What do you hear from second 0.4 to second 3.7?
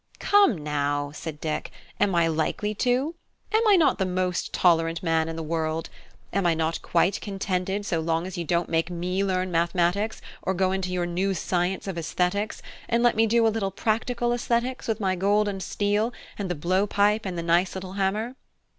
now," said Dick, "am I likely to? Am